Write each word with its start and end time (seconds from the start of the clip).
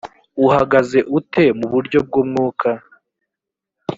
uhagaze 0.45 0.99
ute 1.17 1.43
mu 1.59 1.65
buryo 1.73 1.99
bw 2.07 2.13
umwuka 2.21 2.69